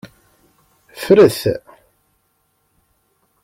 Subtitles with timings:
[0.99, 1.37] Ffret!